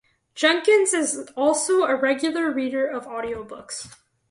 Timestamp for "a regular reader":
1.83-2.87